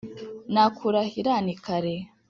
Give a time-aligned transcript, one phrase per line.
[0.53, 1.95] nakurahira ni kare